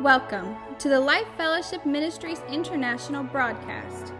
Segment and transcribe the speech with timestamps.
[0.00, 4.14] Welcome to the Life Fellowship Ministries International broadcast.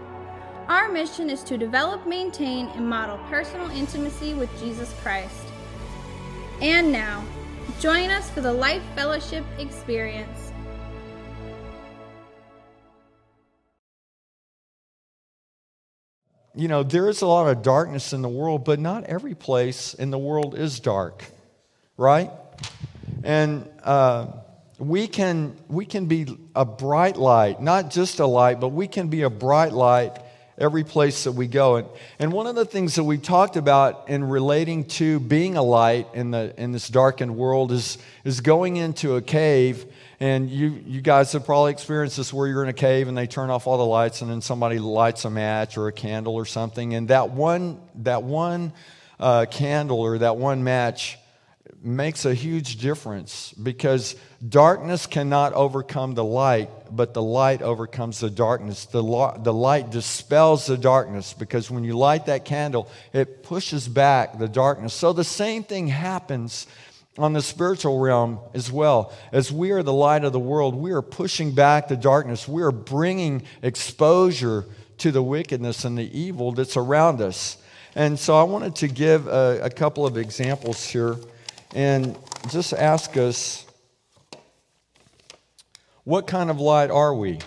[0.69, 5.47] Our mission is to develop, maintain, and model personal intimacy with Jesus Christ.
[6.61, 7.25] And now,
[7.81, 10.53] join us for the Life Fellowship experience.
[16.55, 19.95] You know, there is a lot of darkness in the world, but not every place
[19.95, 21.25] in the world is dark,
[21.97, 22.31] right?
[23.25, 24.27] And uh,
[24.81, 29.09] we can we can be a bright light, not just a light, but we can
[29.09, 30.19] be a bright light
[30.61, 31.77] every place that we go.
[31.77, 31.89] And,
[32.19, 36.07] and one of the things that we talked about in relating to being a light
[36.13, 39.87] in, the, in this darkened world is, is going into a cave.
[40.21, 43.27] And you, you guys have probably experienced this where you're in a cave and they
[43.27, 46.45] turn off all the lights and then somebody lights a match or a candle or
[46.45, 46.93] something.
[46.93, 48.75] And that one, that one
[49.19, 51.17] uh, candle or that one match
[51.83, 54.15] makes a huge difference because
[54.47, 58.85] darkness cannot overcome the light, but the light overcomes the darkness.
[58.85, 59.03] The,
[59.43, 64.49] the light dispels the darkness because when you light that candle, it pushes back the
[64.49, 64.93] darkness.
[64.93, 66.67] So the same thing happens
[67.19, 69.13] on the spiritual realm as well.
[69.33, 72.63] As we are the light of the world, we are pushing back the darkness, we
[72.63, 74.67] are bringing exposure
[74.99, 77.57] to the wickedness and the evil that's around us.
[77.95, 81.17] And so I wanted to give a, a couple of examples here
[81.75, 82.17] and
[82.51, 83.67] just ask us
[86.05, 87.39] what kind of light are we?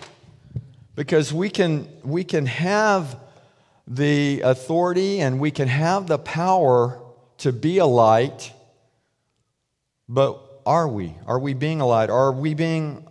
[0.94, 3.18] Because we can, we can have
[3.86, 7.00] the authority and we can have the power
[7.38, 8.52] to be a light,
[10.08, 11.14] but are we?
[11.26, 12.10] Are we being a light?
[12.10, 13.06] Are we being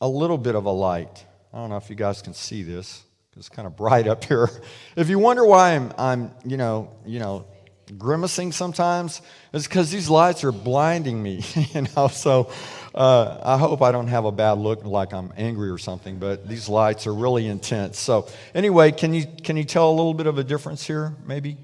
[0.00, 1.24] a little bit of a light?
[1.52, 3.02] I don't know if you guys can see this.
[3.36, 4.50] It's kind of bright up here.
[4.96, 7.46] If you wonder why I'm, I'm you know, you know,
[7.98, 11.42] grimacing sometimes, it's because these lights are blinding me,
[11.74, 12.08] you know.
[12.08, 12.50] So
[12.94, 16.48] uh, I hope I don't have a bad look like I'm angry or something, but
[16.48, 17.98] these lights are really intense.
[17.98, 21.56] So anyway, can you can you tell a little bit of a difference here, maybe?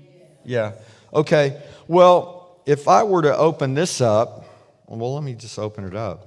[0.44, 0.72] Yeah.
[1.12, 1.60] Okay.
[1.88, 4.44] Well, if I were to open this up,
[4.86, 6.26] well, let me just open it up.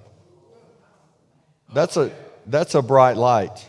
[1.74, 2.12] That's a
[2.46, 3.66] that's a bright light.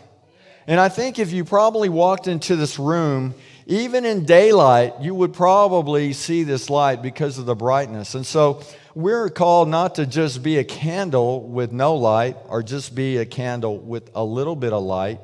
[0.67, 3.33] And I think if you probably walked into this room
[3.65, 8.15] even in daylight, you would probably see this light because of the brightness.
[8.15, 8.63] And so
[8.95, 13.25] we're called not to just be a candle with no light or just be a
[13.25, 15.19] candle with a little bit of light,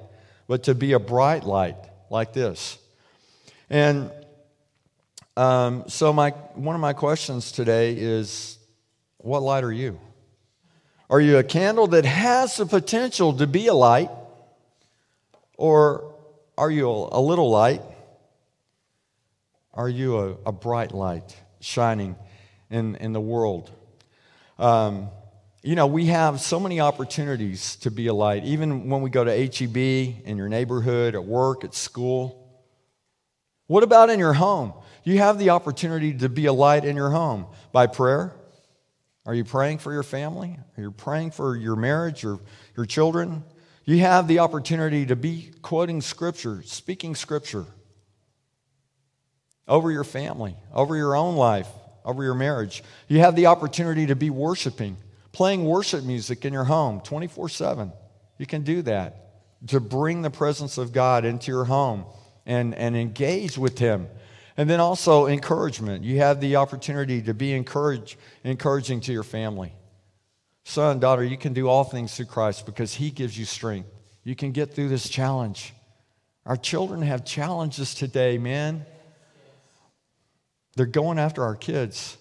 [0.48, 1.76] but to be a bright light
[2.10, 2.78] like this.
[3.70, 4.12] And
[5.36, 8.58] um, so, my, one of my questions today is
[9.18, 10.00] what light are you?
[11.10, 14.10] Are you a candle that has the potential to be a light?
[15.58, 16.16] Or
[16.58, 17.82] are you a little light
[19.78, 22.16] are you a, a bright light shining
[22.72, 23.72] in, in the world?
[24.58, 25.10] Um,
[25.62, 29.24] you know, we have so many opportunities to be a light, even when we go
[29.24, 32.44] to HEB, in your neighborhood, at work, at school.
[33.68, 34.74] What about in your home?
[35.04, 38.34] You have the opportunity to be a light in your home by prayer.
[39.28, 40.58] Are you praying for your family?
[40.78, 42.40] Are you praying for your marriage or
[42.76, 43.44] your children?
[43.86, 47.68] You have the opportunity to be quoting scripture, speaking scripture
[49.68, 51.68] over your family, over your own life,
[52.06, 52.84] over your marriage.
[53.08, 54.98] You have the opportunity to be worshiping,
[55.32, 57.92] playing worship music in your home 24 7.
[58.38, 59.28] You can do that
[59.68, 62.06] to bring the presence of God into your home
[62.46, 64.08] and, and engage with Him.
[64.56, 66.04] And then also encouragement.
[66.04, 69.74] You have the opportunity to be encourage, encouraging to your family.
[70.64, 73.90] Son, daughter, you can do all things through Christ because He gives you strength.
[74.24, 75.74] You can get through this challenge.
[76.46, 78.86] Our children have challenges today, man.
[80.78, 82.18] They're going after our kids.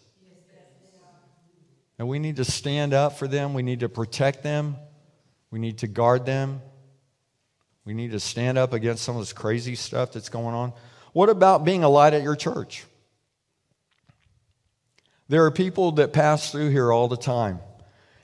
[1.99, 3.53] And we need to stand up for them.
[3.53, 4.77] We need to protect them.
[5.51, 6.63] We need to guard them.
[7.85, 10.73] We need to stand up against some of this crazy stuff that's going on.
[11.13, 12.85] What about being a light at your church?
[15.29, 17.61] There are people that pass through here all the time.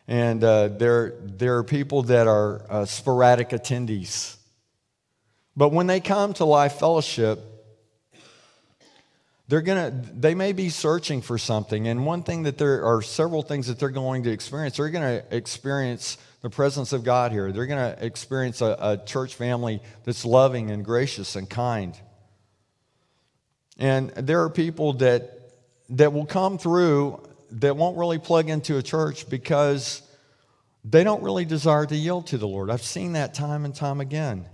[0.08, 4.36] And uh, there, there are people that are uh, sporadic attendees.
[5.54, 7.51] But when they come to Life Fellowship,
[9.48, 13.42] they're to they may be searching for something and one thing that there are several
[13.42, 14.76] things that they're going to experience.
[14.76, 17.52] They're going to experience the presence of god here.
[17.52, 21.94] They're going to experience a, a, church family that's loving and gracious and kind.
[23.78, 25.38] And there are people that
[25.90, 30.02] that will come through that won't really plug into a church because
[30.84, 32.70] they don't really desire to yield to the lord.
[32.70, 34.46] I've seen that time and time again.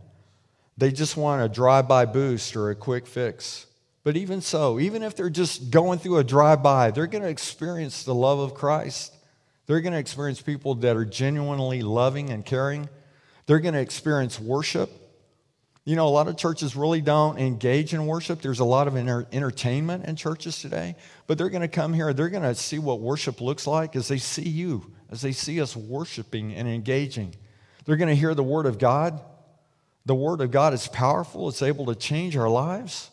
[0.76, 3.66] They just want a drive-by boost or a quick fix
[4.08, 7.28] but even so, even if they're just going through a drive by, they're going to
[7.28, 9.14] experience the love of Christ.
[9.66, 12.88] They're going to experience people that are genuinely loving and caring.
[13.44, 14.90] They're going to experience worship.
[15.84, 18.40] You know, a lot of churches really don't engage in worship.
[18.40, 20.96] There's a lot of entertainment in churches today,
[21.26, 22.14] but they're going to come here.
[22.14, 25.60] They're going to see what worship looks like as they see you, as they see
[25.60, 27.34] us worshiping and engaging.
[27.84, 29.20] They're going to hear the Word of God.
[30.06, 33.10] The Word of God is powerful, it's able to change our lives.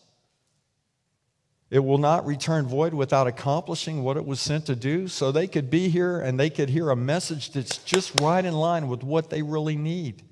[1.71, 5.07] It will not return void without accomplishing what it was sent to do.
[5.07, 8.53] So they could be here and they could hear a message that's just right in
[8.53, 10.23] line with what they really need.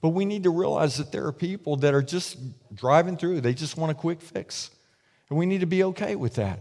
[0.00, 2.38] But we need to realize that there are people that are just
[2.74, 4.70] driving through, they just want a quick fix.
[5.28, 6.60] And we need to be okay with that.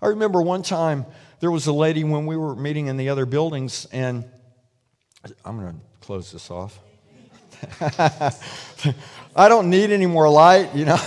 [0.00, 1.04] I remember one time
[1.40, 4.24] there was a lady when we were meeting in the other buildings, and
[5.44, 6.78] I'm going to close this off.
[9.34, 11.00] I don't need any more light, you know.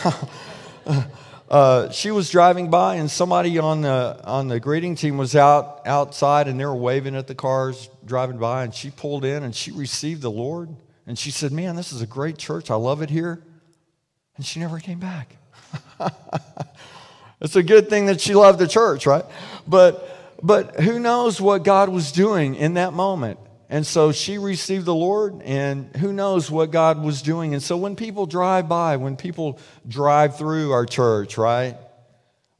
[1.51, 5.81] Uh, she was driving by, and somebody on the on the greeting team was out
[5.86, 8.63] outside, and they were waving at the cars driving by.
[8.63, 10.69] And she pulled in, and she received the Lord.
[11.06, 12.71] And she said, Man, this is a great church.
[12.71, 13.44] I love it here.
[14.38, 15.36] And she never came back.
[17.42, 19.25] it's a good thing that she loved the church, right?
[19.68, 23.39] But, but who knows what God was doing in that moment.
[23.72, 27.54] And so she received the Lord, and who knows what God was doing.
[27.54, 31.78] And so when people drive by, when people drive through our church, right,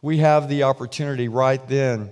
[0.02, 2.12] we have the opportunity right then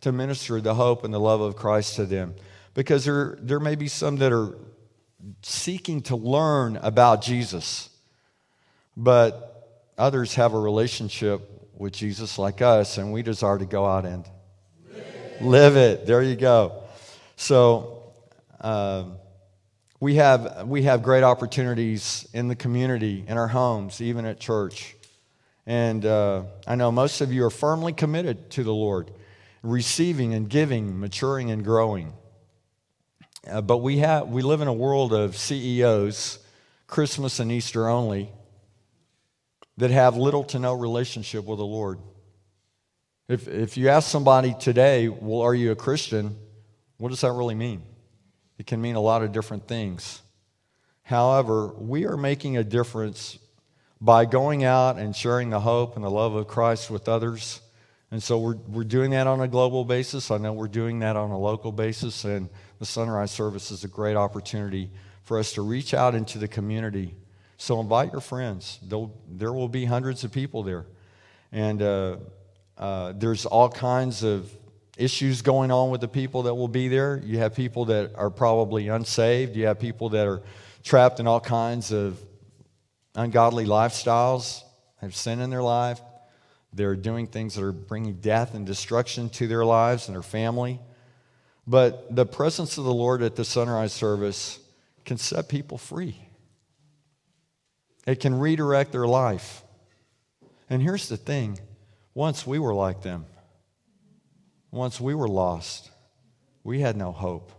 [0.00, 2.34] to minister the hope and the love of Christ to them.
[2.74, 4.58] Because there, there may be some that are
[5.42, 7.88] seeking to learn about Jesus,
[8.96, 14.04] but others have a relationship with Jesus like us, and we desire to go out
[14.04, 14.28] and
[15.40, 16.04] live, it.
[16.04, 16.82] There you go.
[17.36, 17.98] So,
[18.60, 19.16] um,
[20.00, 24.96] we have, we have great opportunities in the community, in our homes, even at church.
[25.66, 29.10] And uh, I know most of you are firmly committed to the Lord,
[29.62, 32.14] receiving and giving, maturing and growing.
[33.46, 36.38] Uh, but we, have, we live in a world of CEOs,
[36.86, 38.30] Christmas and Easter only,
[39.76, 41.98] that have little to no relationship with the Lord.
[43.28, 46.36] If, if you ask somebody today, well, are you a Christian?
[46.98, 47.82] What does that really mean?
[48.60, 50.20] It can mean a lot of different things.
[51.02, 53.38] However, we are making a difference
[54.02, 57.62] by going out and sharing the hope and the love of Christ with others.
[58.10, 60.30] And so we're, we're doing that on a global basis.
[60.30, 62.26] I know we're doing that on a local basis.
[62.26, 64.90] And the sunrise service is a great opportunity
[65.22, 67.14] for us to reach out into the community.
[67.56, 68.78] So invite your friends.
[68.82, 70.84] There'll, there will be hundreds of people there.
[71.50, 72.16] And uh,
[72.76, 74.52] uh, there's all kinds of
[75.00, 77.20] issues going on with the people that will be there.
[77.24, 80.42] You have people that are probably unsaved, you have people that are
[80.84, 82.20] trapped in all kinds of
[83.14, 84.62] ungodly lifestyles,
[85.00, 86.00] have sin in their life.
[86.72, 90.78] They're doing things that are bringing death and destruction to their lives and their family.
[91.66, 94.60] But the presence of the Lord at the sunrise service
[95.04, 96.16] can set people free,
[98.06, 99.62] it can redirect their life.
[100.68, 101.58] And here's the thing
[102.14, 103.26] once we were like them,
[104.70, 105.90] once we were lost,
[106.62, 107.52] we had no hope.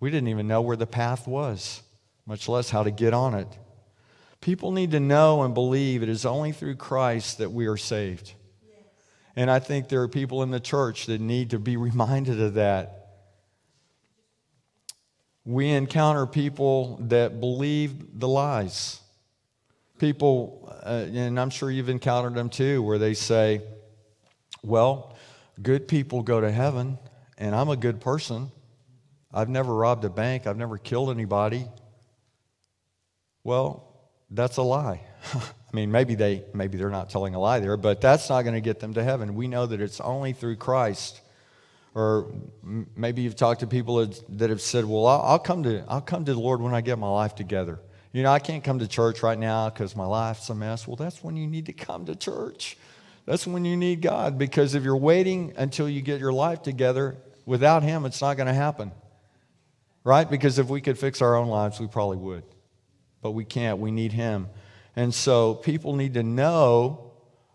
[0.00, 1.82] We didn't even know where the path was,
[2.26, 3.48] much less how to get on it.
[4.40, 8.34] People need to know and believe it is only through Christ that we are saved.
[9.36, 12.54] And I think there are people in the church that need to be reminded of
[12.54, 13.04] that
[15.44, 19.00] we encounter people that believe the lies.
[19.98, 23.60] People, uh, and I'm sure you've encountered them too, where they say,
[24.62, 25.13] Well,
[25.62, 26.98] good people go to heaven,
[27.38, 28.50] and I'm a good person.
[29.32, 31.66] I've never robbed a bank, I've never killed anybody.
[33.42, 33.90] Well,
[34.30, 35.00] that's a lie.
[35.34, 35.40] I
[35.72, 38.60] mean, maybe they maybe they're not telling a lie there, but that's not going to
[38.60, 39.34] get them to heaven.
[39.34, 41.20] We know that it's only through Christ
[41.94, 42.32] or
[42.96, 46.34] maybe you've talked to people that have said, "Well, I'll come to I'll come to
[46.34, 47.80] the Lord when I get my life together."
[48.12, 50.86] You know, I can't come to church right now because my life's a mess.
[50.86, 52.76] Well, that's when you need to come to church.
[53.26, 57.16] That's when you need God because if you're waiting until you get your life together,
[57.46, 58.92] without Him, it's not going to happen.
[60.02, 60.28] Right?
[60.28, 62.44] Because if we could fix our own lives, we probably would.
[63.22, 63.78] But we can't.
[63.78, 64.48] We need Him.
[64.96, 67.12] And so people need to know,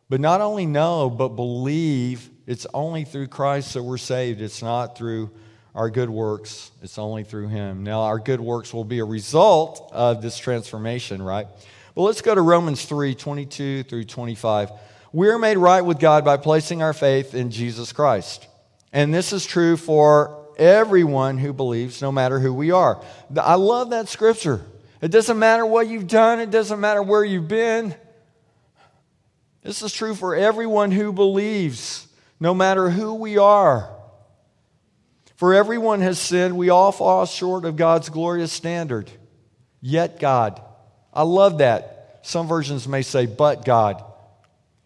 [0.10, 4.42] but not only know, but believe it's only through Christ that we're saved.
[4.42, 5.30] It's not through
[5.76, 7.84] our good works, it's only through Him.
[7.84, 11.46] Now, our good works will be a result of this transformation, right?
[11.94, 14.72] Well, let's go to Romans 3 22 through 25.
[15.12, 18.48] We're made right with God by placing our faith in Jesus Christ.
[18.94, 23.04] And this is true for everyone who believes, no matter who we are.
[23.39, 24.62] I love that scripture.
[25.01, 27.96] It doesn't matter what you've done, it doesn't matter where you've been.
[29.63, 32.08] This is true for everyone who believes
[32.39, 33.89] no matter who we are.
[35.36, 36.58] For everyone has sinned.
[36.58, 39.10] We all fall short of God's glorious standard.
[39.82, 40.62] Yet God.
[41.13, 42.20] I love that.
[42.24, 44.04] Some versions may say, but God.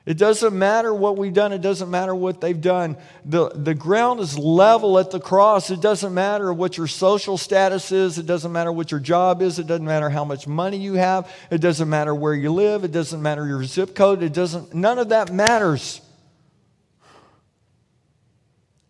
[0.06, 2.98] It doesn't matter what we've done, it doesn't matter what they've done.
[3.24, 5.70] The, the ground is level at the cross.
[5.70, 9.60] It doesn't matter what your social status is, it doesn't matter what your job is,
[9.60, 12.92] it doesn't matter how much money you have, it doesn't matter where you live, it
[12.92, 16.02] doesn't matter your zip code, it doesn't none of that matters.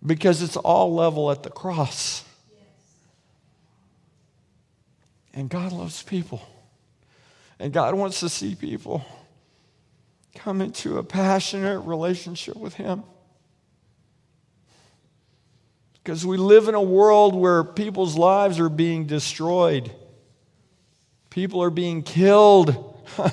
[0.03, 2.25] Because it's all level at the cross.
[5.34, 6.41] And God loves people.
[7.60, 9.05] And God wants to see people
[10.36, 13.04] come into a passionate relationship with Him.
[15.94, 19.92] Because we live in a world where people's lives are being destroyed,
[21.30, 22.90] people are being killed.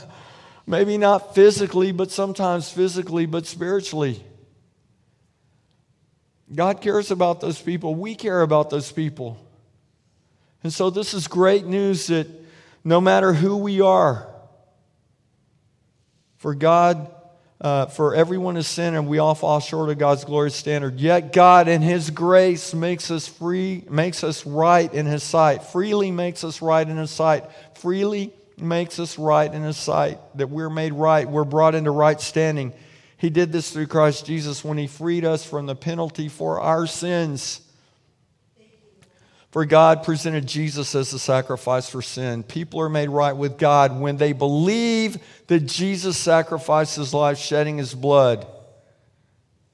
[0.66, 4.22] Maybe not physically, but sometimes physically, but spiritually.
[6.54, 7.94] God cares about those people.
[7.96, 9.44] We care about those people.
[10.62, 12.28] And so, this is great news that
[12.84, 14.29] no matter who we are,
[16.40, 17.14] for God,
[17.60, 20.98] uh, for everyone is sin and we all fall short of God's glorious standard.
[20.98, 25.64] Yet God, in His grace, makes us free, makes us right in His sight.
[25.64, 27.44] Freely makes us right in His sight.
[27.74, 30.18] Freely makes us right in His sight.
[30.36, 31.28] That we're made right.
[31.28, 32.72] We're brought into right standing.
[33.18, 36.86] He did this through Christ Jesus when He freed us from the penalty for our
[36.86, 37.60] sins.
[39.50, 42.44] For God presented Jesus as a sacrifice for sin.
[42.44, 47.78] People are made right with God when they believe that Jesus sacrificed his life, shedding
[47.78, 48.46] his blood.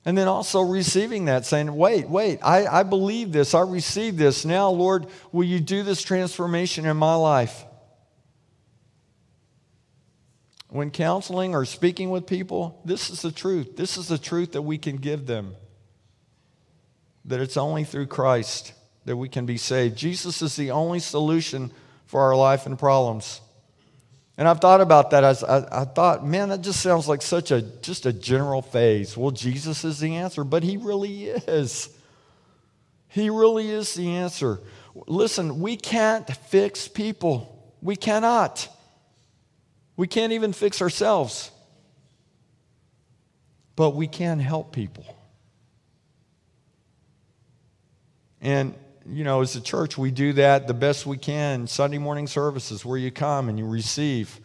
[0.06, 3.54] And then also receiving that, saying, Wait, wait, I, I believe this.
[3.54, 4.46] I receive this.
[4.46, 7.64] Now, Lord, will you do this transformation in my life?
[10.68, 13.76] When counseling or speaking with people, this is the truth.
[13.76, 15.54] This is the truth that we can give them.
[17.26, 18.72] That it's only through Christ
[19.06, 19.96] that we can be saved.
[19.96, 21.72] Jesus is the only solution
[22.06, 23.40] for our life and problems.
[24.36, 25.24] And I've thought about that.
[25.24, 29.16] As I, I, thought, man, that just sounds like such a just a general phase.
[29.16, 31.88] Well, Jesus is the answer, but he really is.
[33.08, 34.60] He really is the answer.
[35.06, 37.74] Listen, we can't fix people.
[37.80, 38.68] We cannot.
[39.96, 41.50] We can't even fix ourselves.
[43.74, 45.16] But we can help people.
[48.42, 48.74] And
[49.08, 51.66] you know, as a church, we do that the best we can.
[51.66, 54.40] Sunday morning services where you come and you receive,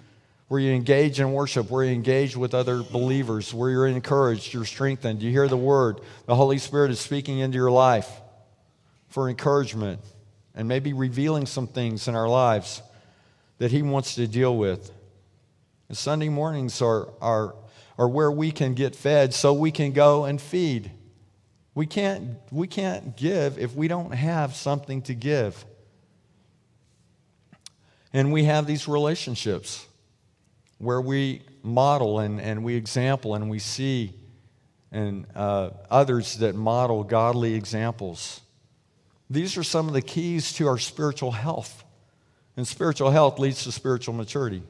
[0.48, 4.66] where you engage in worship, where you engage with other believers, where you're encouraged, you're
[4.66, 6.02] strengthened, you hear the word.
[6.26, 8.10] The Holy Spirit is speaking into your life
[9.10, 10.00] for encouragement
[10.54, 12.82] and maybe revealing some things in our lives
[13.58, 14.92] that He wants to deal with.
[15.88, 17.56] And Sunday mornings are, are,
[17.98, 20.92] are where we can get fed so we can go and feed.
[21.74, 25.66] We can't, we can't give if we don't have something to give.
[28.14, 29.88] And we have these relationships
[30.80, 34.14] where we model and, and we example and we see
[34.92, 38.42] and uh, others that model godly examples.
[39.30, 41.86] These are some of the keys to our spiritual health.
[42.58, 44.62] And spiritual health leads to spiritual maturity.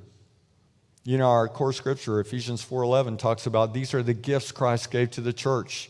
[1.04, 5.10] You know, our core scripture, Ephesians 4:11, talks about these are the gifts Christ gave
[5.12, 5.90] to the church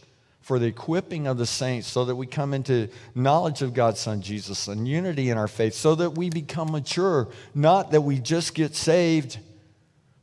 [0.51, 4.21] for the equipping of the saints so that we come into knowledge of God's Son
[4.21, 8.53] Jesus and unity in our faith so that we become mature, not that we just
[8.53, 9.39] get saved,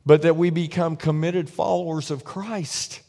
[0.05, 3.01] but that we become committed followers of Christ.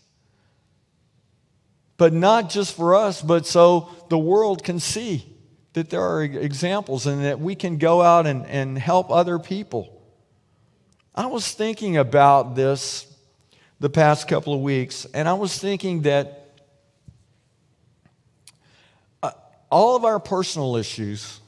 [1.98, 5.26] But not just for us, but so the world can see
[5.74, 10.02] that there are examples and that we can go out and, and help other people.
[11.14, 13.06] I was thinking about this
[13.78, 16.39] the past couple of weeks, and I was thinking that
[19.70, 21.40] all of our personal issues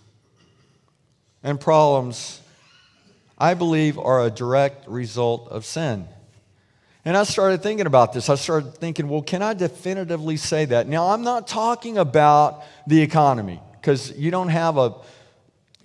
[1.42, 2.40] and problems,
[3.36, 6.06] I believe, are a direct result of sin.
[7.04, 8.28] And I started thinking about this.
[8.28, 10.86] I started thinking, well, can I definitively say that?
[10.86, 14.94] Now, I'm not talking about the economy, because you don't have a,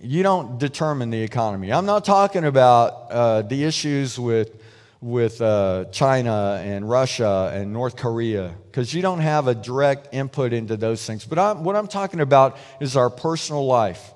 [0.00, 1.72] you don't determine the economy.
[1.72, 4.62] I'm not talking about uh, the issues with
[5.00, 10.52] with uh, China and Russia and North Korea because you don't have a direct input
[10.52, 11.24] into those things.
[11.24, 14.12] But I'm, what I'm talking about is our personal life.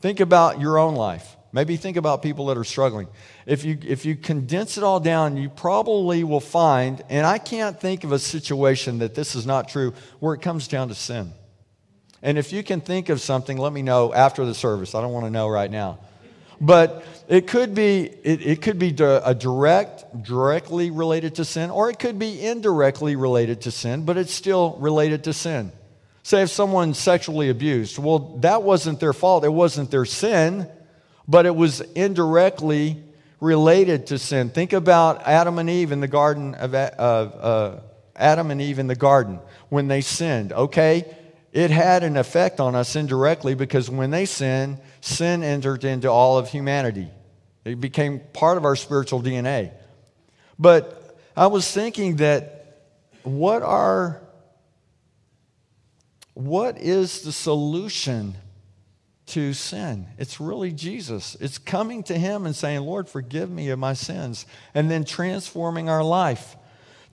[0.00, 1.36] Think about your own life.
[1.52, 3.06] Maybe think about people that are struggling.
[3.46, 7.80] If you, if you condense it all down, you probably will find, and I can't
[7.80, 11.32] think of a situation that this is not true, where it comes down to sin.
[12.22, 14.94] And if you can think of something, let me know after the service.
[14.94, 16.00] I don't want to know right now.
[16.60, 21.90] But it could be, it, it could be a direct, directly related to sin, or
[21.90, 25.72] it could be indirectly related to sin, but it's still related to sin.
[26.22, 30.68] Say if someone sexually abused, well, that wasn't their fault, it wasn't their sin,
[31.28, 33.02] but it was indirectly
[33.40, 34.48] related to sin.
[34.48, 37.80] Think about Adam and Eve in the garden of uh, uh,
[38.16, 40.52] Adam and Eve in the garden when they sinned.
[40.52, 41.14] Okay,
[41.52, 46.38] it had an effect on us indirectly because when they sinned, sin entered into all
[46.38, 47.08] of humanity.
[47.64, 49.70] It became part of our spiritual DNA.
[50.58, 52.86] But I was thinking that
[53.22, 54.22] what are
[56.32, 58.34] what is the solution
[59.26, 60.06] to sin?
[60.18, 61.36] It's really Jesus.
[61.38, 65.88] It's coming to him and saying, "Lord, forgive me of my sins," and then transforming
[65.88, 66.56] our life.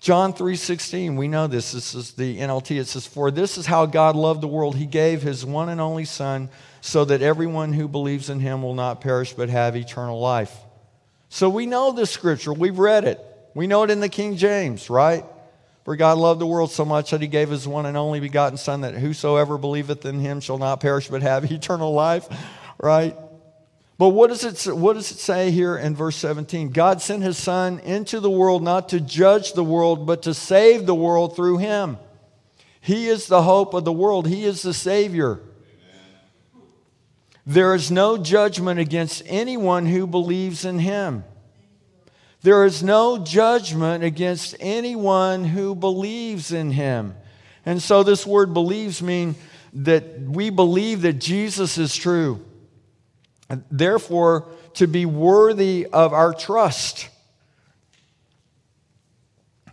[0.01, 1.73] John 3:16, we know this.
[1.73, 2.79] This is the NLT.
[2.79, 4.75] It says, "For this is how God loved the world.
[4.75, 6.49] He gave his one and only son
[6.81, 10.57] so that everyone who believes in him will not perish but have eternal life."
[11.29, 12.51] So we know this scripture.
[12.51, 13.23] We've read it.
[13.53, 15.23] We know it in the King James, right?
[15.85, 18.57] For God loved the world so much that he gave his one and only begotten
[18.57, 22.27] son that whosoever believeth in him shall not perish but have eternal life,
[22.79, 23.15] right?
[24.01, 26.71] But what does, it, what does it say here in verse 17?
[26.71, 30.87] God sent his Son into the world not to judge the world, but to save
[30.87, 31.99] the world through him.
[32.79, 35.39] He is the hope of the world, he is the Savior.
[37.45, 41.23] There is no judgment against anyone who believes in him.
[42.41, 47.13] There is no judgment against anyone who believes in him.
[47.67, 49.35] And so this word believes mean
[49.73, 52.43] that we believe that Jesus is true
[53.71, 57.09] therefore, to be worthy of our trust.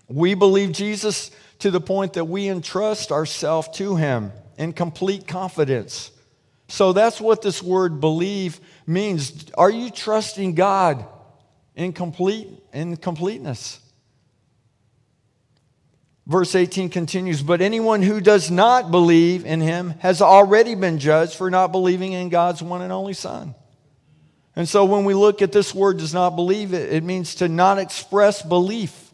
[0.08, 1.30] We believe Jesus
[1.60, 6.10] to the point that we entrust ourselves to him in complete confidence.
[6.68, 9.46] So that's what this word believe means.
[9.56, 11.04] Are you trusting God
[11.74, 13.80] in complete in completeness?
[16.26, 21.34] Verse 18 continues, but anyone who does not believe in him has already been judged
[21.34, 23.54] for not believing in God's one and only Son.
[24.58, 27.48] And so when we look at this word does not believe, it, it means to
[27.48, 29.12] not express belief.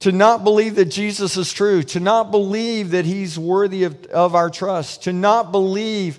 [0.00, 4.34] To not believe that Jesus is true, to not believe that he's worthy of, of
[4.34, 6.18] our trust, to not believe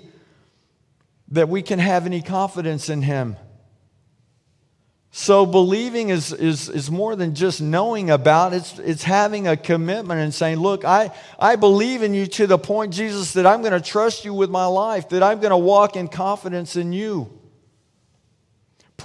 [1.32, 3.36] that we can have any confidence in him.
[5.10, 10.18] So believing is, is, is more than just knowing about, it's, it's having a commitment
[10.18, 13.74] and saying, look, I, I believe in you to the point, Jesus, that I'm going
[13.74, 17.30] to trust you with my life, that I'm going to walk in confidence in you.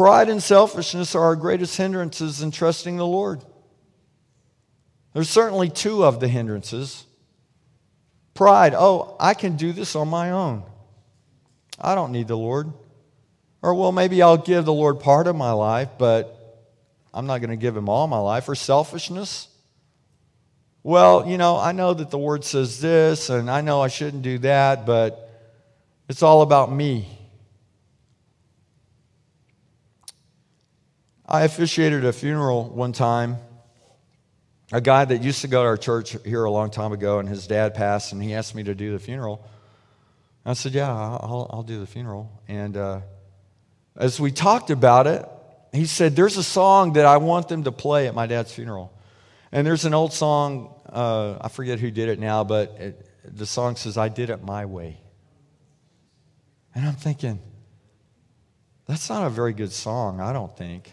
[0.01, 3.45] Pride and selfishness are our greatest hindrances in trusting the Lord.
[5.13, 7.05] There's certainly two of the hindrances.
[8.33, 10.63] Pride, oh, I can do this on my own.
[11.79, 12.73] I don't need the Lord.
[13.61, 16.35] Or, well, maybe I'll give the Lord part of my life, but
[17.13, 18.49] I'm not going to give him all my life.
[18.49, 19.49] Or selfishness.
[20.81, 24.23] Well, you know, I know that the word says this, and I know I shouldn't
[24.23, 25.29] do that, but
[26.09, 27.07] it's all about me.
[31.31, 33.37] I officiated a funeral one time.
[34.73, 37.29] A guy that used to go to our church here a long time ago, and
[37.29, 39.47] his dad passed, and he asked me to do the funeral.
[40.45, 42.29] I said, Yeah, I'll, I'll do the funeral.
[42.49, 42.99] And uh,
[43.95, 45.25] as we talked about it,
[45.71, 48.91] he said, There's a song that I want them to play at my dad's funeral.
[49.53, 53.45] And there's an old song, uh, I forget who did it now, but it, the
[53.45, 54.99] song says, I did it my way.
[56.75, 57.39] And I'm thinking,
[58.85, 60.91] that's not a very good song, I don't think.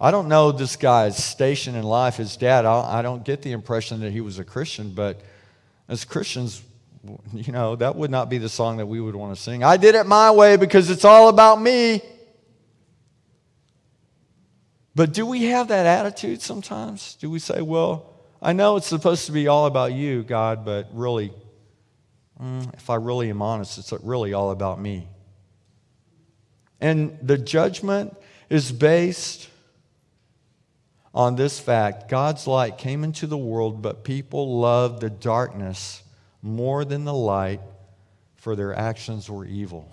[0.00, 2.66] I don't know this guy's station in life, his dad.
[2.66, 5.20] I don't get the impression that he was a Christian, but
[5.88, 6.62] as Christians,
[7.32, 9.64] you know, that would not be the song that we would want to sing.
[9.64, 12.02] I did it my way because it's all about me.
[14.94, 17.16] But do we have that attitude sometimes?
[17.20, 20.88] Do we say, well, I know it's supposed to be all about you, God, but
[20.92, 21.32] really,
[22.42, 25.08] mm, if I really am honest, it's really all about me.
[26.80, 28.16] And the judgment
[28.50, 29.48] is based
[31.16, 36.02] on this fact God's light came into the world, but people loved the darkness
[36.42, 37.60] more than the light,
[38.36, 39.90] for their actions were evil.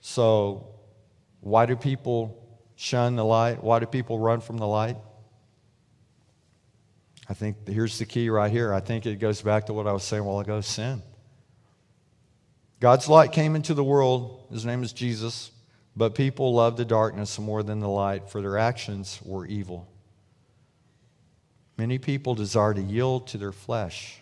[0.00, 0.70] So,
[1.40, 2.42] why do people
[2.74, 3.62] shun the light?
[3.62, 4.96] Why do people run from the light?
[7.28, 8.72] I think here's the key right here.
[8.72, 11.02] I think it goes back to what I was saying a while ago sin.
[12.80, 14.46] God's light came into the world.
[14.50, 15.50] His name is Jesus.
[15.98, 19.88] But people loved the darkness more than the light, for their actions were evil.
[21.76, 24.20] Many people desire to yield to their flesh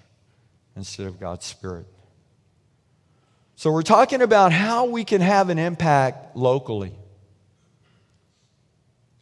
[0.74, 1.86] instead of God's Spirit.
[3.56, 6.94] So, we're talking about how we can have an impact locally.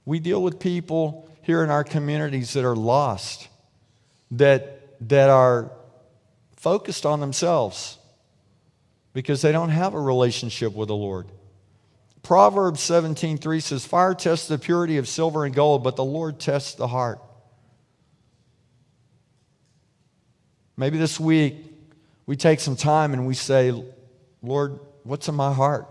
[0.04, 3.48] We deal with people here in our communities that are lost,
[4.30, 5.72] that, that are
[6.54, 7.98] focused on themselves
[9.12, 11.26] because they don't have a relationship with the Lord.
[12.24, 16.74] Proverbs 17:3 says, Fire tests the purity of silver and gold, but the Lord tests
[16.74, 17.20] the heart.
[20.76, 21.54] Maybe this week
[22.26, 23.72] we take some time and we say,
[24.42, 25.86] Lord, what's in my heart?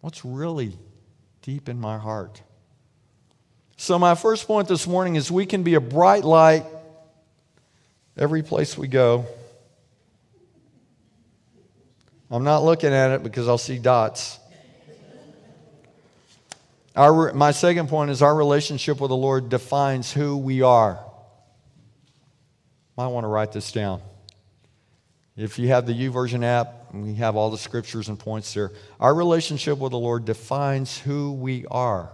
[0.00, 0.72] What's really
[1.42, 2.40] deep in my heart?
[3.76, 6.64] So, my first point this morning is we can be a bright light
[8.16, 9.26] every place we go.
[12.30, 14.38] I'm not looking at it because I'll see dots.
[16.94, 21.04] Our, my second point is our relationship with the Lord defines who we are.
[22.96, 24.02] I want to write this down.
[25.36, 28.72] If you have the YouVersion app, we have all the scriptures and points there.
[29.00, 32.12] Our relationship with the Lord defines who we are.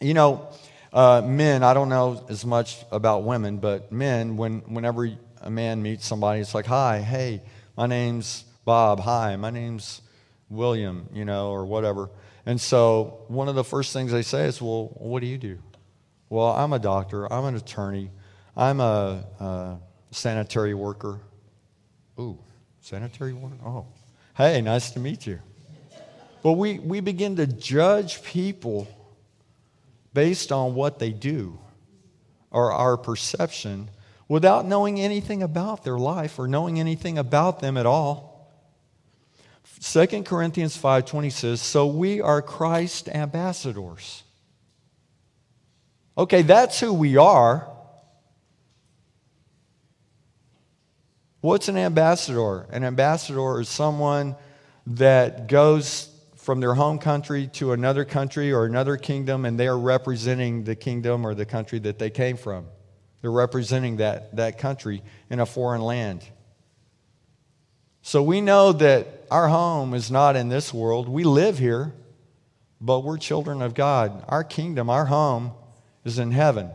[0.00, 0.48] You know,
[0.92, 5.08] uh, men, I don't know as much about women, but men, when, whenever
[5.40, 7.42] a man meets somebody, it's like, hi, hey,
[7.76, 10.02] my name's Bob, hi, my name's
[10.50, 12.10] William, you know, or whatever.
[12.44, 15.58] And so one of the first things they say is, well, what do you do?
[16.28, 18.10] Well, I'm a doctor, I'm an attorney,
[18.54, 19.78] I'm a, a
[20.10, 21.18] sanitary worker.
[22.20, 22.38] Ooh,
[22.82, 23.56] sanitary worker?
[23.64, 23.86] Oh,
[24.36, 25.38] hey, nice to meet you.
[26.42, 28.86] But we, we begin to judge people
[30.12, 31.58] based on what they do
[32.50, 33.88] or our perception
[34.28, 38.27] without knowing anything about their life or knowing anything about them at all.
[39.80, 44.24] 2 Corinthians 5:20 says, "So we are Christ ambassadors."
[46.16, 47.68] Okay, that's who we are.
[51.40, 52.62] What's an ambassador?
[52.70, 54.34] An ambassador is someone
[54.86, 59.78] that goes from their home country to another country or another kingdom and they are
[59.78, 62.66] representing the kingdom or the country that they came from.
[63.20, 66.24] They're representing that, that country in a foreign land.
[68.08, 71.10] So we know that our home is not in this world.
[71.10, 71.92] We live here,
[72.80, 74.24] but we're children of God.
[74.28, 75.52] Our kingdom, our home,
[76.06, 76.70] is in heaven.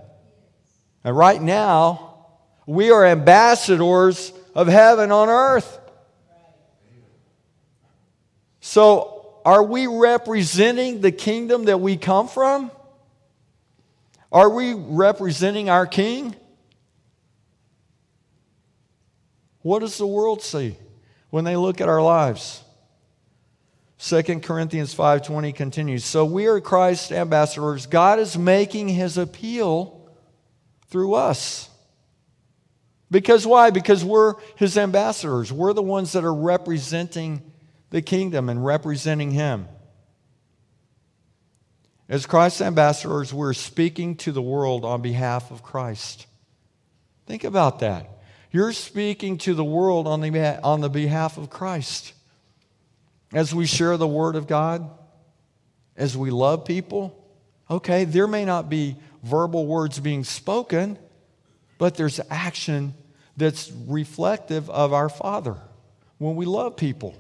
[1.04, 2.28] And right now,
[2.68, 5.80] we are ambassadors of heaven on earth.
[8.62, 12.70] So, are we representing the kingdom that we come from?
[14.32, 16.36] Are we representing our king?
[19.64, 20.78] What does the world see?
[21.34, 22.64] When they look at our lives.
[23.98, 27.88] 2 Corinthians 5:20 continues, "So we are Christ's ambassadors.
[27.88, 30.12] God is making his appeal
[30.90, 31.70] through us."
[33.10, 33.72] Because why?
[33.72, 35.52] Because we're his ambassadors.
[35.52, 37.42] We're the ones that are representing
[37.90, 39.68] the kingdom and representing him.
[42.08, 46.28] As Christ's ambassadors, we're speaking to the world on behalf of Christ.
[47.26, 48.13] Think about that.
[48.54, 52.14] You're speaking to the world on the, on the behalf of Christ.
[53.34, 54.92] As we share the Word of God,
[55.98, 57.20] as we love people,
[57.68, 61.00] okay, there may not be verbal words being spoken,
[61.80, 62.94] but there's action
[63.36, 65.58] that's reflective of our Father.
[66.20, 67.16] When we love people,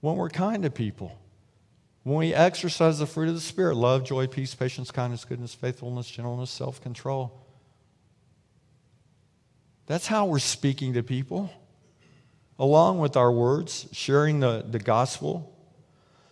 [0.00, 1.16] when we're kind to people,
[2.02, 6.10] when we exercise the fruit of the Spirit love, joy, peace, patience, kindness, goodness, faithfulness,
[6.10, 7.43] gentleness, self control
[9.86, 11.50] that's how we're speaking to people,
[12.58, 15.54] along with our words, sharing the, the gospel.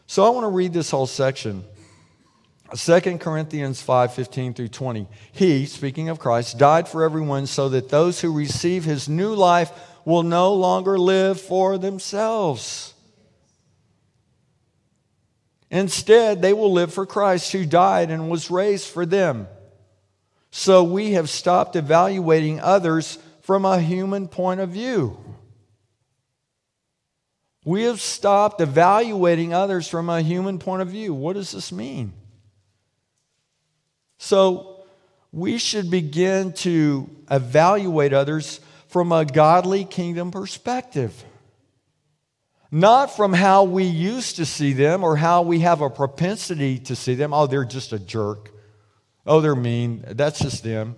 [0.07, 1.65] So I want to read this whole section.
[2.75, 5.07] 2 Corinthians 5 15 through 20.
[5.33, 9.71] He, speaking of Christ, died for everyone so that those who receive his new life
[10.05, 12.95] will no longer live for themselves.
[15.71, 19.47] Instead, they will live for Christ who died and was raised for them.
[20.51, 25.19] So we have stopped evaluating others from a human point of view.
[27.65, 31.15] We have stopped evaluating others from a human point of view.
[31.15, 32.13] What does this mean?
[34.19, 34.85] So,
[35.33, 41.25] we should begin to evaluate others from a godly kingdom perspective.
[42.71, 46.97] Not from how we used to see them or how we have a propensity to
[46.97, 47.33] see them.
[47.33, 48.51] Oh, they're just a jerk.
[49.27, 50.05] Oh, they're mean.
[50.07, 50.97] That's just them.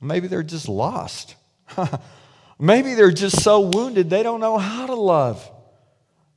[0.00, 1.36] Maybe they're just lost.
[2.58, 5.50] Maybe they're just so wounded they don't know how to love.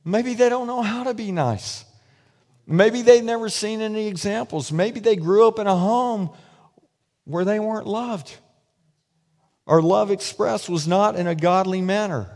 [0.04, 1.84] Maybe they don't know how to be nice.
[2.66, 4.72] Maybe they've never seen any examples.
[4.72, 6.30] Maybe they grew up in a home
[7.24, 8.36] where they weren't loved.
[9.66, 12.30] Or love expressed was not in a godly manner.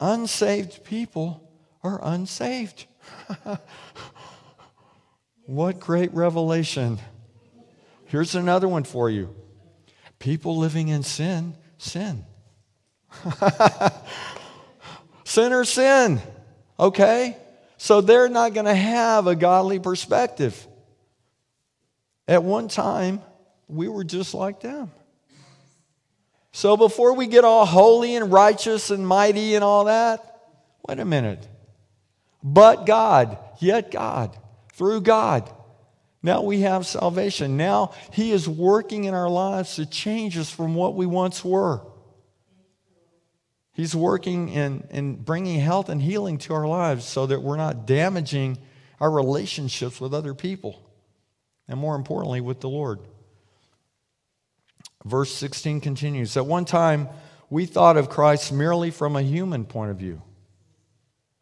[0.00, 1.50] Unsaved people
[1.82, 2.86] are unsaved.
[5.46, 6.98] what great revelation.
[8.06, 9.34] Here's another one for you
[10.18, 12.24] people living in sin, sin.
[15.24, 16.20] Sinner, sin.
[16.78, 17.36] Okay?
[17.76, 20.66] So they're not going to have a godly perspective.
[22.26, 23.20] At one time,
[23.68, 24.90] we were just like them.
[26.52, 30.40] So before we get all holy and righteous and mighty and all that,
[30.88, 31.46] wait a minute.
[32.42, 34.36] But God, yet God,
[34.74, 35.52] through God.
[36.24, 37.58] Now we have salvation.
[37.58, 41.82] Now He is working in our lives to change us from what we once were.
[43.74, 47.86] He's working in, in bringing health and healing to our lives so that we're not
[47.86, 48.56] damaging
[49.00, 50.88] our relationships with other people,
[51.68, 53.00] and more importantly, with the Lord.
[55.04, 57.10] Verse 16 continues At one time,
[57.50, 60.22] we thought of Christ merely from a human point of view.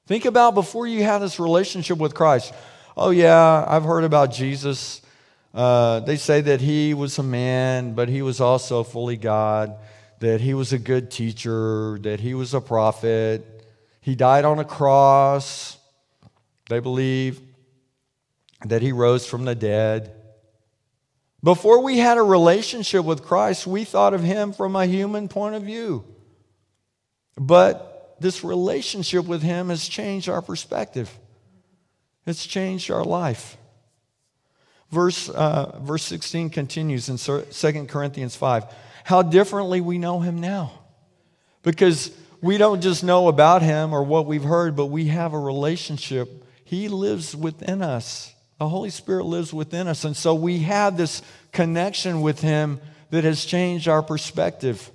[0.06, 2.52] Think about before you had this relationship with Christ.
[2.96, 5.00] Oh, yeah, I've heard about Jesus.
[5.54, 9.74] Uh, they say that he was a man, but he was also fully God,
[10.20, 13.64] that he was a good teacher, that he was a prophet.
[14.00, 15.78] He died on a cross.
[16.68, 17.40] They believe
[18.64, 20.14] that he rose from the dead.
[21.42, 25.54] Before we had a relationship with Christ, we thought of him from a human point
[25.56, 26.04] of view.
[27.36, 31.10] But this relationship with him has changed our perspective,
[32.26, 33.56] it's changed our life.
[34.90, 38.66] Verse, uh, verse 16 continues in 2 Corinthians 5
[39.04, 40.72] how differently we know him now.
[41.62, 45.38] Because we don't just know about him or what we've heard, but we have a
[45.38, 46.44] relationship.
[46.64, 48.32] He lives within us.
[48.62, 50.04] The Holy Spirit lives within us.
[50.04, 52.80] And so we have this connection with Him
[53.10, 54.88] that has changed our perspective.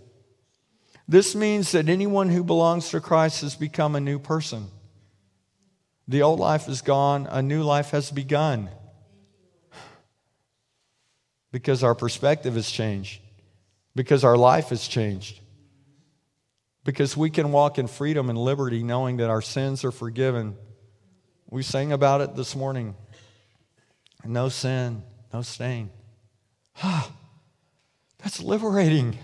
[1.05, 4.67] This means that anyone who belongs to Christ has become a new person.
[6.07, 8.69] The old life is gone, a new life has begun.
[11.51, 13.21] Because our perspective has changed,
[13.95, 15.39] because our life has changed,
[16.83, 20.55] because we can walk in freedom and liberty knowing that our sins are forgiven.
[21.49, 22.95] We sang about it this morning.
[24.23, 25.89] No sin, no stain.
[26.83, 27.09] Ah,
[28.19, 29.17] that's liberating.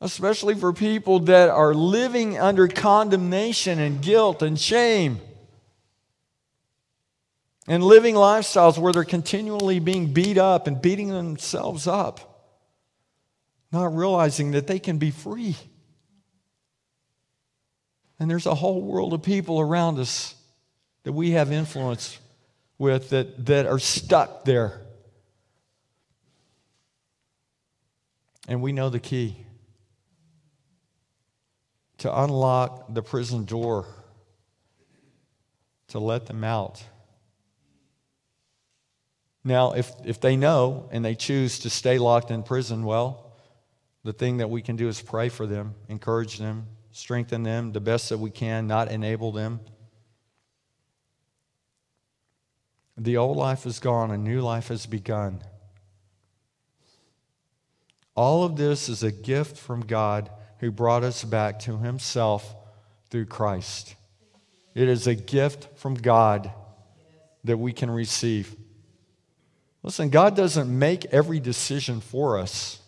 [0.00, 5.20] Especially for people that are living under condemnation and guilt and shame.
[7.68, 12.48] And living lifestyles where they're continually being beat up and beating themselves up,
[13.70, 15.56] not realizing that they can be free.
[18.18, 20.34] And there's a whole world of people around us
[21.04, 22.18] that we have influence
[22.78, 24.80] with that, that are stuck there.
[28.48, 29.36] And we know the key
[31.98, 33.86] to unlock the prison door,
[35.88, 36.82] to let them out.
[39.42, 43.32] Now, if, if they know and they choose to stay locked in prison, well,
[44.04, 47.80] the thing that we can do is pray for them, encourage them, strengthen them the
[47.80, 49.60] best that we can, not enable them.
[52.96, 55.40] The old life is gone, a new life has begun.
[58.14, 62.54] All of this is a gift from God who brought us back to Himself
[63.08, 63.94] through Christ.
[64.74, 66.52] It is a gift from God
[67.44, 68.54] that we can receive.
[69.82, 72.80] Listen, God doesn't make every decision for us,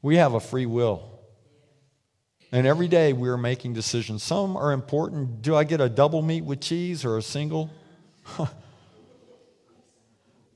[0.00, 1.18] we have a free will.
[2.50, 4.22] And every day we are making decisions.
[4.22, 5.42] Some are important.
[5.42, 7.70] Do I get a double meat with cheese or a single?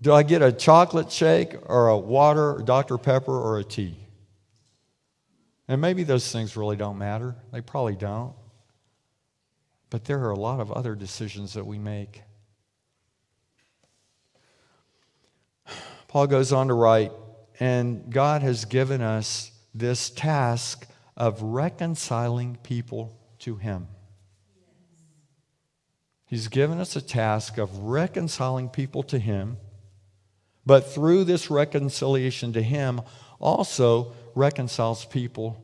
[0.01, 2.97] Do I get a chocolate shake or a water, Dr.
[2.99, 3.97] Pepper, or a tea?
[5.69, 7.37] And maybe those things really don't matter.
[7.53, 8.33] They probably don't.
[9.91, 12.23] But there are a lot of other decisions that we make.
[16.13, 17.11] Paul goes on to write,
[17.59, 23.89] and God has given us this task of reconciling people to Him.
[26.27, 29.57] He's given us a task of reconciling people to Him
[30.65, 33.03] but through this reconciliation to Him,
[33.41, 35.63] also reconciles people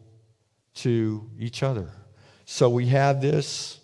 [0.74, 1.90] to each other.
[2.44, 3.80] So we have this.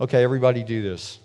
[0.00, 1.18] Okay, everybody do this.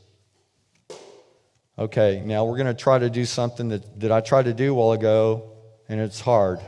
[1.78, 4.72] Okay, now we're going to try to do something that, that I tried to do
[4.72, 5.52] a while ago,
[5.90, 6.62] and it's hard.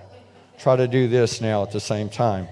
[0.59, 2.49] Try to do this now at the same time.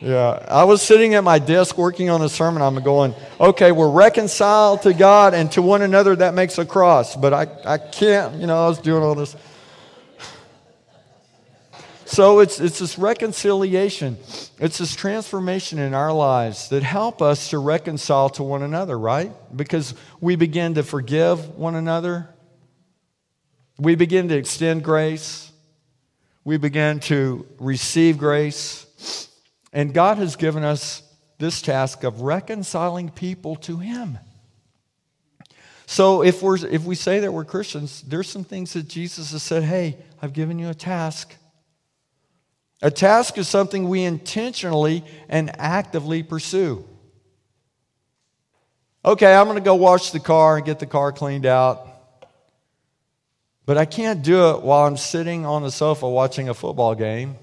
[0.00, 2.60] Yeah, I was sitting at my desk working on a sermon.
[2.60, 6.14] I'm going, okay, we're reconciled to God and to one another.
[6.14, 9.34] That makes a cross, but I, I can't, you know, I was doing all this.
[12.12, 14.18] So it's, it's this reconciliation,
[14.58, 19.32] it's this transformation in our lives that help us to reconcile to one another, right?
[19.56, 22.28] Because we begin to forgive one another.
[23.78, 25.50] We begin to extend grace.
[26.44, 29.30] We begin to receive grace.
[29.72, 31.02] And God has given us
[31.38, 34.18] this task of reconciling people to Him.
[35.86, 39.42] So if, we're, if we say that we're Christians, there's some things that Jesus has
[39.42, 41.36] said, hey, I've given you a task.
[42.82, 46.84] A task is something we intentionally and actively pursue.
[49.04, 51.88] Okay, I'm going to go wash the car and get the car cleaned out.
[53.64, 57.36] But I can't do it while I'm sitting on the sofa watching a football game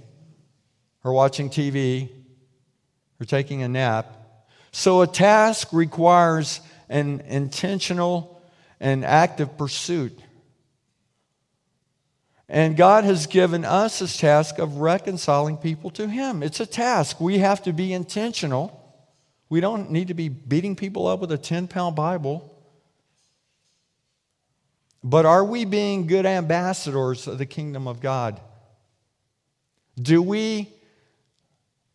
[1.05, 2.09] or watching TV
[3.19, 4.17] or taking a nap.
[4.71, 8.41] So a task requires an intentional
[8.79, 10.19] and active pursuit.
[12.49, 16.41] And God has given us this task of reconciling people to Him.
[16.41, 17.21] It's a task.
[17.21, 18.75] We have to be intentional.
[19.49, 22.55] We don't need to be beating people up with a 10 pound Bible.
[25.03, 28.41] But are we being good ambassadors of the kingdom of God?
[30.01, 30.69] Do we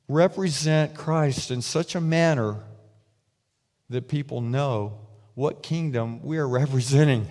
[0.09, 2.59] represent Christ in such a manner
[3.91, 5.01] that people know
[5.35, 7.29] what kingdom we are representing?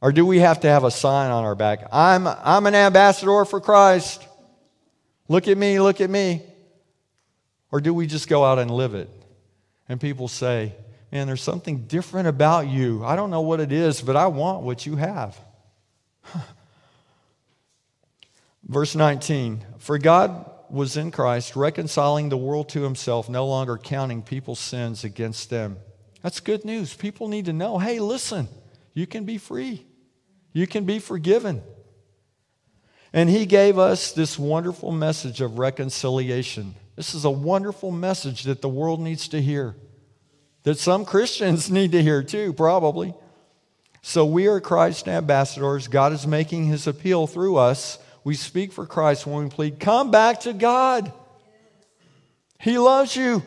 [0.00, 1.88] Or do we have to have a sign on our back?
[1.90, 4.26] I'm, I'm an ambassador for Christ.
[5.28, 6.42] Look at me, look at me.
[7.72, 9.10] Or do we just go out and live it?
[9.88, 10.74] And people say,
[11.10, 13.04] man, there's something different about you.
[13.04, 15.38] I don't know what it is, but I want what you have.
[18.64, 24.22] Verse 19 For God was in Christ, reconciling the world to himself, no longer counting
[24.22, 25.76] people's sins against them.
[26.22, 26.94] That's good news.
[26.94, 28.48] People need to know hey, listen,
[28.96, 29.86] you can be free,
[30.52, 31.62] you can be forgiven.
[33.12, 36.74] And he gave us this wonderful message of reconciliation.
[36.96, 39.76] This is a wonderful message that the world needs to hear
[40.66, 43.14] that some Christians need to hear too, probably.
[44.02, 45.88] So we are Christ's ambassadors.
[45.88, 47.98] God is making his appeal through us.
[48.24, 51.12] We speak for Christ when we plead, Come back to God.
[52.58, 53.42] He loves you.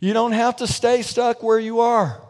[0.00, 2.20] You don't have to stay stuck where you are.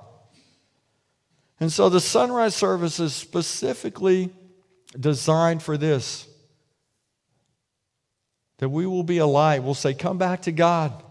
[1.62, 4.31] And so the sunrise service is specifically
[4.98, 6.27] designed for this
[8.59, 9.62] that we will be a light.
[9.62, 11.05] We'll say, Come back to God.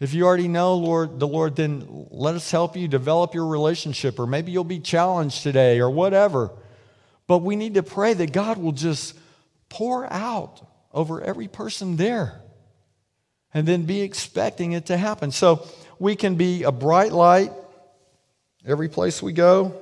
[0.00, 4.18] If you already know Lord, the Lord, then let us help you develop your relationship,
[4.18, 6.52] or maybe you'll be challenged today, or whatever.
[7.26, 9.14] But we need to pray that God will just
[9.68, 12.40] pour out over every person there
[13.52, 15.32] and then be expecting it to happen.
[15.32, 17.52] So we can be a bright light
[18.66, 19.81] every place we go.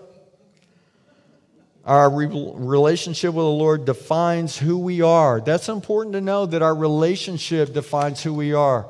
[1.84, 5.40] Our re- relationship with the Lord defines who we are.
[5.40, 8.88] That's important to know that our relationship defines who we are.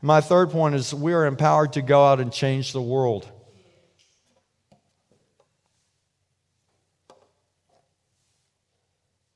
[0.00, 3.30] My third point is we are empowered to go out and change the world.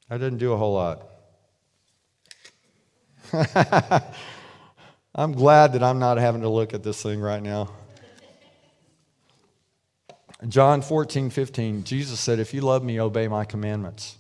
[0.08, 1.02] I didn't do a whole lot.
[5.14, 7.70] I'm glad that I'm not having to look at this thing right now.
[10.48, 14.16] John 14, 15, Jesus said, If you love me, obey my commandments.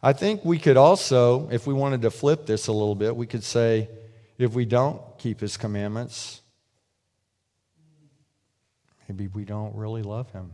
[0.00, 3.26] I think we could also, if we wanted to flip this a little bit, we
[3.26, 3.88] could say,
[4.38, 6.40] if we don't keep his commandments,
[9.08, 10.52] maybe we don't really love him.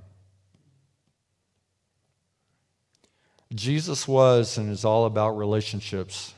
[3.55, 6.33] Jesus was and is all about relationships.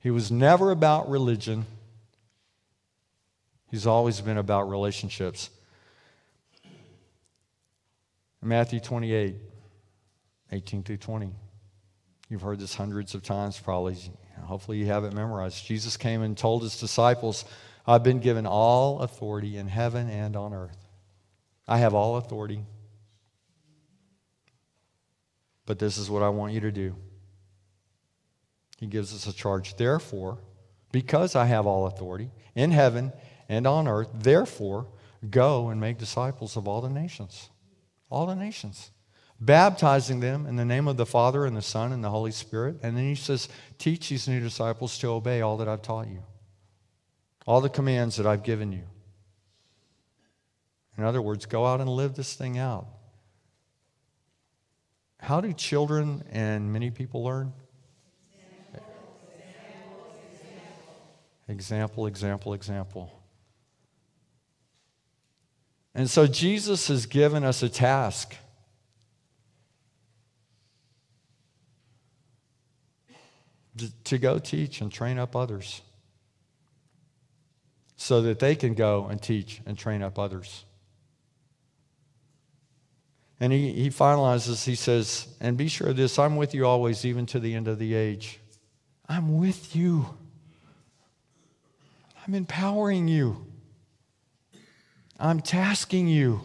[0.00, 1.66] He was never about religion.
[3.70, 5.50] He's always been about relationships.
[8.42, 9.34] Matthew 28,
[10.52, 11.32] 18 through 20.
[12.28, 13.96] You've heard this hundreds of times, probably.
[14.44, 15.64] Hopefully, you have it memorized.
[15.66, 17.44] Jesus came and told his disciples,
[17.86, 20.76] I've been given all authority in heaven and on earth.
[21.66, 22.64] I have all authority.
[25.66, 26.94] But this is what I want you to do.
[28.78, 29.76] He gives us a charge.
[29.76, 30.38] Therefore,
[30.92, 33.12] because I have all authority in heaven
[33.48, 34.86] and on earth, therefore,
[35.28, 37.50] go and make disciples of all the nations.
[38.10, 38.90] All the nations
[39.40, 42.76] baptizing them in the name of the Father and the Son and the Holy Spirit.
[42.82, 46.22] And then he says, Teach these new disciples to obey all that I've taught you,
[47.46, 48.84] all the commands that I've given you.
[50.98, 52.86] In other words, go out and live this thing out.
[55.20, 57.52] How do children and many people learn?
[61.48, 63.22] Example, example, example.
[65.96, 68.36] And so Jesus has given us a task.
[74.04, 75.82] to go teach and train up others
[77.94, 80.64] so that they can go and teach and train up others.
[83.38, 87.04] And he, he finalizes, he says, And be sure of this I'm with you always,
[87.04, 88.40] even to the end of the age.
[89.10, 90.16] I'm with you.
[92.26, 93.46] I'm empowering you.
[95.18, 96.40] I'm tasking you.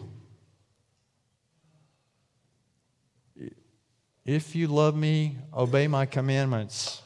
[4.24, 7.02] If you love me, obey my commandments.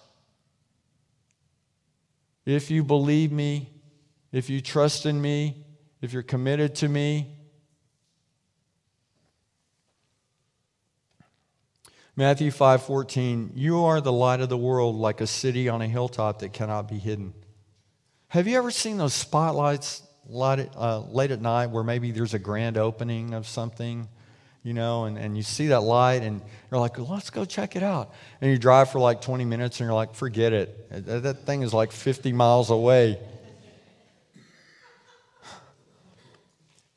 [2.44, 3.70] If you believe me,
[4.32, 5.64] if you trust in me,
[6.00, 7.32] if you're committed to me,
[12.14, 16.38] Matthew 5:14 You are the light of the world like a city on a hilltop
[16.38, 17.34] that cannot be hidden.
[18.28, 22.38] Have you ever seen those spotlights light, uh, late at night where maybe there's a
[22.38, 24.08] grand opening of something,
[24.62, 27.82] you know, and, and you see that light and you're like, let's go check it
[27.82, 28.12] out.
[28.40, 30.90] And you drive for like 20 minutes and you're like, forget it.
[31.06, 33.18] That thing is like 50 miles away.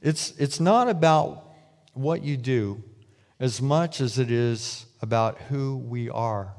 [0.02, 1.46] It's, it's not about
[1.94, 2.84] what you do
[3.40, 6.54] as much as it is about who we are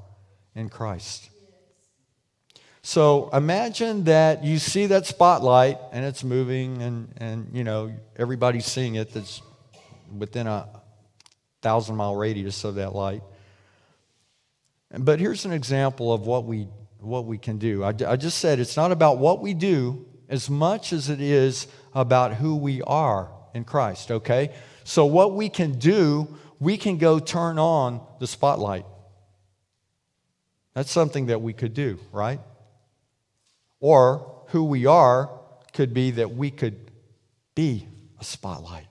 [0.55, 1.31] in Christ.
[2.83, 8.65] So imagine that you see that spotlight and it's moving and, and you know everybody's
[8.65, 9.43] seeing it that's
[10.17, 10.67] within a
[11.61, 13.23] thousand mile radius of that light.
[14.99, 16.69] But here's an example of what we
[16.99, 17.85] what we can do.
[17.85, 21.67] I, I just said it's not about what we do as much as it is
[21.95, 24.53] about who we are in Christ, okay?
[24.85, 28.85] So what we can do we can go turn on the spotlight.
[30.75, 32.39] That's something that we could do, right?
[33.81, 35.31] Or who we are
[35.73, 36.91] could be that we could
[37.55, 37.87] be
[38.19, 38.87] a spotlight.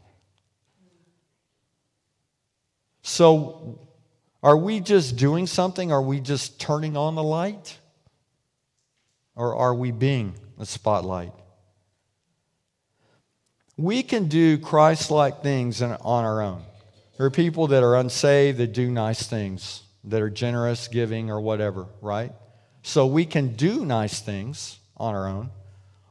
[3.02, 3.88] So,
[4.42, 5.92] are we just doing something?
[5.92, 7.78] Are we just turning on the light?
[9.36, 11.34] Or are we being a spotlight?
[13.78, 16.64] We can do Christ like things on our own.
[17.18, 21.42] There are people that are unsaved that do nice things, that are generous, giving, or
[21.42, 22.32] whatever, right?
[22.82, 25.50] So we can do nice things on our own,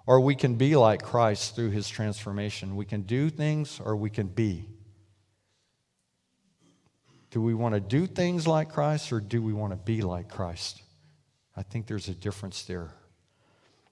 [0.06, 2.76] or we can be like Christ through his transformation.
[2.76, 4.64] We can do things or we can be.
[7.30, 10.28] Do we want to do things like Christ or do we want to be like
[10.28, 10.82] Christ?
[11.54, 12.90] I think there's a difference there.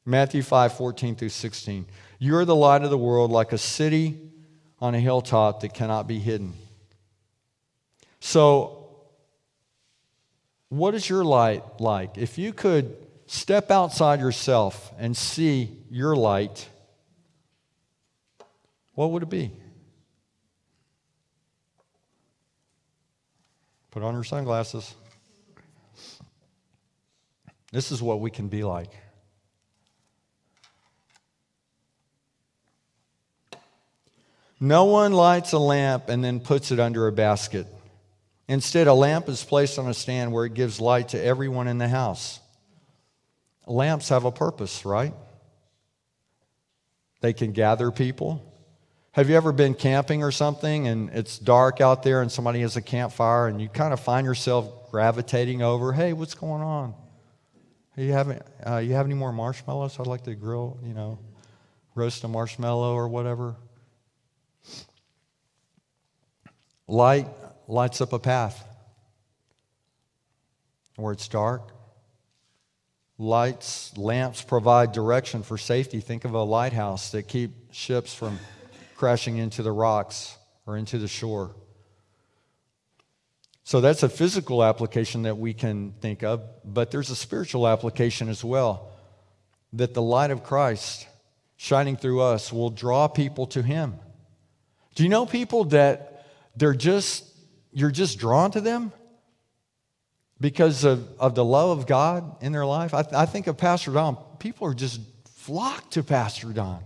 [0.07, 1.85] Matthew 5 14 through 16.
[2.19, 4.17] You're the light of the world, like a city
[4.81, 6.55] on a hilltop that cannot be hidden.
[8.21, 8.89] So,
[10.69, 12.17] what is your light like?
[12.17, 16.68] If you could step outside yourself and see your light,
[18.95, 19.53] what would it be?
[23.91, 24.95] Put on your sunglasses.
[27.72, 28.91] This is what we can be like.
[34.59, 37.66] No one lights a lamp and then puts it under a basket.
[38.49, 41.79] Instead, a lamp is placed on a stand where it gives light to everyone in
[41.79, 42.41] the house.
[43.67, 45.12] Lamps have a purpose, right?
[47.21, 48.43] They can gather people.
[49.12, 52.77] Have you ever been camping or something and it's dark out there and somebody has
[52.77, 56.95] a campfire and you kind of find yourself gravitating over, hey, what's going on?
[57.97, 59.99] You have, uh, you have any more marshmallows?
[59.99, 61.19] I'd like to grill, you know,
[61.95, 63.57] roast a marshmallow or whatever.
[66.87, 67.27] Light
[67.67, 68.62] lights up a path
[70.97, 71.73] where it's dark.
[73.19, 76.01] Lights, lamps provide direction for safety.
[76.01, 78.39] Think of a lighthouse that keep ships from
[78.97, 80.37] crashing into the rocks
[80.67, 81.55] or into the shore.
[83.64, 88.29] So that's a physical application that we can think of, but there's a spiritual application
[88.29, 88.93] as well.
[89.73, 91.09] That the light of Christ
[91.57, 93.95] shining through us will draw people to Him.
[94.95, 97.25] Do you know people that they're just
[97.73, 98.93] you're just drawn to them
[100.41, 102.95] because of, of the love of God in their life.
[102.95, 104.16] I, I think of Pastor Don.
[104.39, 105.01] People are just
[105.34, 106.82] flocked to Pastor Don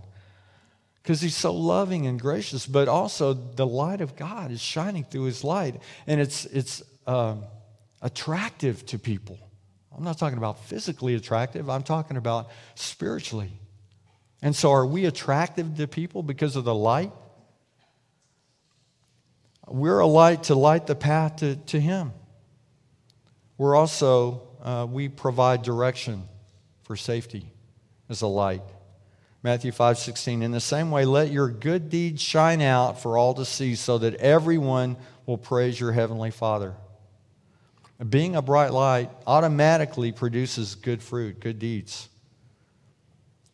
[1.01, 5.23] because he's so loving and gracious, but also the light of God is shining through
[5.23, 7.43] his light, and it's, it's um,
[8.01, 9.39] attractive to people.
[9.95, 13.51] I'm not talking about physically attractive, I'm talking about spiritually.
[14.43, 17.11] And so, are we attractive to people because of the light
[19.71, 22.11] we're a light to light the path to, to Him.
[23.61, 26.27] We're also, uh, we provide direction
[26.81, 27.45] for safety
[28.09, 28.63] as a light.
[29.43, 30.41] Matthew 5 16.
[30.41, 33.99] In the same way, let your good deeds shine out for all to see, so
[33.99, 34.97] that everyone
[35.27, 36.73] will praise your heavenly Father.
[38.09, 42.09] Being a bright light automatically produces good fruit, good deeds.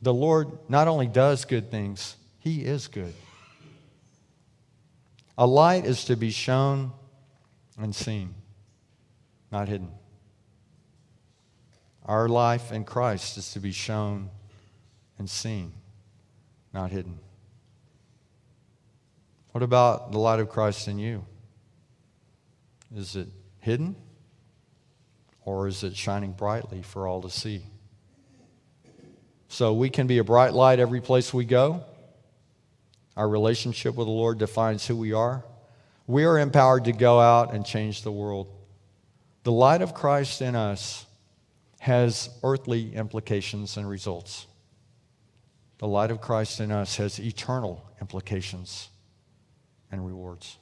[0.01, 3.13] The Lord not only does good things, He is good.
[5.37, 6.93] A light is to be shown
[7.77, 8.35] and seen,
[9.51, 9.91] not hidden.
[12.05, 14.29] Our life in Christ is to be shown
[15.19, 15.73] and seen,
[16.73, 17.19] not hidden.
[19.51, 21.25] What about the light of Christ in you?
[22.95, 23.27] Is it
[23.59, 23.95] hidden
[25.43, 27.63] or is it shining brightly for all to see?
[29.49, 31.83] So we can be a bright light every place we go.
[33.15, 35.43] Our relationship with the Lord defines who we are.
[36.05, 38.47] We are empowered to go out and change the world.
[39.47, 41.05] The light of Christ in us
[41.79, 44.45] has earthly implications and results.
[45.77, 48.89] The light of Christ in us has eternal implications
[49.89, 50.57] and rewards.